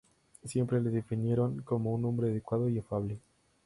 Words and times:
Siempre 0.45 0.81
le 0.81 0.89
definieron 0.89 1.59
como 1.61 1.93
un 1.93 2.03
hombre 2.05 2.31
"educado 2.31 2.67
y 2.69 2.79
afable". 2.79 3.19